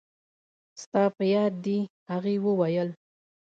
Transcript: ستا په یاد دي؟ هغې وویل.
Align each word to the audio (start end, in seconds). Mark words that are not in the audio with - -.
ستا 0.81 1.03
په 1.15 1.23
یاد 1.33 1.53
دي؟ 1.65 1.77
هغې 2.11 2.35
وویل. 2.45 2.89